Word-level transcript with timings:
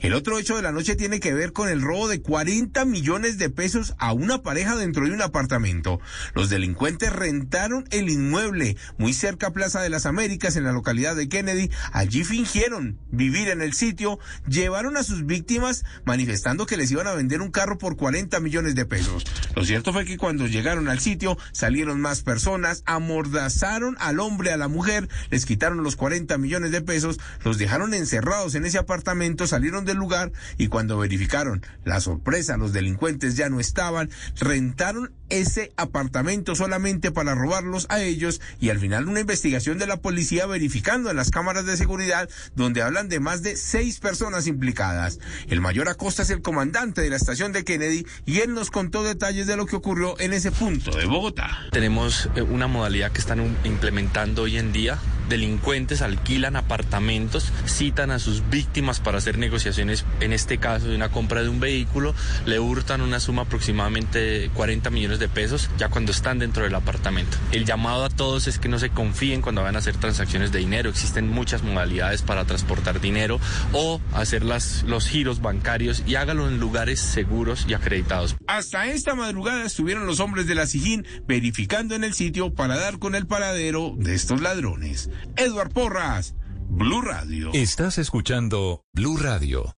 El 0.00 0.14
otro 0.14 0.38
hecho 0.38 0.56
de 0.56 0.62
la 0.62 0.72
noche 0.72 0.94
tiene 0.94 1.18
que 1.18 1.34
ver 1.34 1.52
con 1.52 1.68
el 1.68 1.82
robo 1.82 2.08
de 2.08 2.22
40 2.22 2.84
millones 2.84 3.36
de 3.38 3.50
pesos 3.50 3.94
a 3.98 4.12
una 4.12 4.42
pareja 4.42 4.76
dentro 4.76 5.04
de 5.04 5.12
un 5.12 5.22
apartamento. 5.22 6.00
Los 6.34 6.50
delincuentes 6.50 7.12
rentaron 7.12 7.84
el 7.90 8.08
inmueble 8.08 8.76
muy 8.96 9.12
cerca 9.12 9.48
a 9.48 9.52
Plaza 9.52 9.80
de 9.80 9.90
las 9.90 10.06
Américas 10.06 10.56
en 10.56 10.64
la 10.64 10.72
localidad 10.72 11.16
de 11.16 11.28
Kennedy. 11.28 11.70
Allí 11.92 12.22
fingieron 12.22 12.98
vivir 13.10 13.48
en 13.48 13.60
el 13.60 13.72
sitio, 13.72 14.18
llevaron 14.46 14.96
a 14.96 15.02
sus 15.02 15.26
víctimas 15.26 15.84
manifestando 16.04 16.66
que 16.66 16.76
les 16.76 16.90
iban 16.92 17.08
a 17.08 17.14
vender 17.14 17.40
un 17.40 17.50
carro 17.50 17.78
por 17.78 17.96
40 17.96 18.38
millones 18.40 18.74
de 18.76 18.86
pesos. 18.86 19.24
Lo 19.56 19.64
cierto 19.64 19.92
fue 19.92 20.04
que 20.04 20.16
cuando 20.16 20.46
llegaron 20.46 20.88
al 20.88 21.00
sitio 21.00 21.36
salieron 21.52 22.00
más 22.00 22.22
personas, 22.22 22.82
amordazaron 22.86 23.96
al 23.98 24.20
hombre, 24.20 24.52
a 24.52 24.56
la 24.56 24.68
mujer, 24.68 25.08
les 25.30 25.44
quitaron 25.44 25.82
los 25.82 25.96
40 25.96 26.38
millones 26.38 26.70
de 26.70 26.82
pesos, 26.82 27.18
los 27.44 27.58
dejaron 27.58 27.94
encerrados 27.94 28.54
en 28.54 28.64
ese 28.64 28.78
apartamento, 28.78 29.46
salieron 29.46 29.87
del 29.88 29.96
lugar 29.96 30.30
y 30.56 30.68
cuando 30.68 30.96
verificaron 30.98 31.66
la 31.84 32.00
sorpresa, 32.00 32.56
los 32.56 32.72
delincuentes 32.72 33.36
ya 33.36 33.48
no 33.48 33.58
estaban, 33.58 34.10
rentaron 34.38 35.12
ese 35.30 35.72
apartamento 35.76 36.54
solamente 36.54 37.10
para 37.10 37.34
robarlos 37.34 37.86
a 37.90 38.00
ellos 38.00 38.40
y 38.60 38.70
al 38.70 38.78
final 38.78 39.08
una 39.08 39.20
investigación 39.20 39.78
de 39.78 39.86
la 39.86 39.98
policía 39.98 40.46
verificando 40.46 41.10
en 41.10 41.16
las 41.16 41.30
cámaras 41.30 41.66
de 41.66 41.76
seguridad 41.76 42.28
donde 42.54 42.82
hablan 42.82 43.08
de 43.08 43.20
más 43.20 43.42
de 43.42 43.56
seis 43.56 43.98
personas 43.98 44.46
implicadas. 44.46 45.18
El 45.48 45.60
mayor 45.60 45.88
Acosta 45.88 46.22
es 46.22 46.30
el 46.30 46.42
comandante 46.42 47.02
de 47.02 47.10
la 47.10 47.16
estación 47.16 47.52
de 47.52 47.64
Kennedy 47.64 48.06
y 48.24 48.38
él 48.38 48.54
nos 48.54 48.70
contó 48.70 49.02
detalles 49.02 49.46
de 49.46 49.56
lo 49.56 49.66
que 49.66 49.76
ocurrió 49.76 50.18
en 50.20 50.32
ese 50.32 50.50
punto 50.50 50.90
de 50.92 51.06
Bogotá. 51.06 51.58
Tenemos 51.72 52.28
eh, 52.36 52.42
una 52.42 52.66
modalidad 52.66 53.12
que 53.12 53.20
están 53.20 53.56
implementando 53.64 54.42
hoy 54.42 54.58
en 54.58 54.72
día 54.72 54.98
delincuentes 55.28 56.02
alquilan 56.02 56.56
apartamentos, 56.56 57.52
citan 57.66 58.10
a 58.10 58.18
sus 58.18 58.48
víctimas 58.50 59.00
para 59.00 59.18
hacer 59.18 59.38
negociaciones, 59.38 60.04
en 60.20 60.32
este 60.32 60.58
caso 60.58 60.88
de 60.88 60.96
una 60.96 61.10
compra 61.10 61.42
de 61.42 61.48
un 61.48 61.60
vehículo, 61.60 62.14
le 62.46 62.58
hurtan 62.58 63.00
una 63.00 63.20
suma 63.20 63.42
aproximadamente 63.42 64.18
de 64.18 64.48
40 64.50 64.90
millones 64.90 65.18
de 65.18 65.28
pesos 65.28 65.70
ya 65.78 65.88
cuando 65.88 66.12
están 66.12 66.38
dentro 66.38 66.64
del 66.64 66.74
apartamento. 66.74 67.36
El 67.52 67.64
llamado 67.64 68.04
a 68.04 68.10
todos 68.10 68.46
es 68.46 68.58
que 68.58 68.68
no 68.68 68.78
se 68.78 68.90
confíen 68.90 69.42
cuando 69.42 69.62
van 69.62 69.76
a 69.76 69.80
hacer 69.80 69.96
transacciones 69.96 70.52
de 70.52 70.58
dinero. 70.58 70.90
Existen 70.90 71.28
muchas 71.28 71.62
modalidades 71.62 72.22
para 72.22 72.44
transportar 72.44 73.00
dinero 73.00 73.40
o 73.72 74.00
hacer 74.12 74.44
las, 74.44 74.82
los 74.84 75.08
giros 75.08 75.40
bancarios 75.40 76.02
y 76.06 76.14
hágalo 76.14 76.48
en 76.48 76.58
lugares 76.58 77.00
seguros 77.00 77.66
y 77.68 77.74
acreditados. 77.74 78.36
Hasta 78.46 78.86
esta 78.86 79.14
madrugada 79.14 79.64
estuvieron 79.64 80.06
los 80.06 80.20
hombres 80.20 80.46
de 80.46 80.54
la 80.54 80.66
SIGIN 80.66 81.06
verificando 81.26 81.94
en 81.94 82.04
el 82.04 82.14
sitio 82.14 82.52
para 82.52 82.76
dar 82.76 82.98
con 82.98 83.14
el 83.14 83.26
paradero 83.26 83.94
de 83.96 84.14
estos 84.14 84.40
ladrones. 84.40 85.10
Edward 85.36 85.72
Porras, 85.72 86.34
Blue 86.68 87.02
Radio. 87.02 87.50
Estás 87.52 87.98
escuchando 87.98 88.84
Blue 88.92 89.16
Radio. 89.16 89.74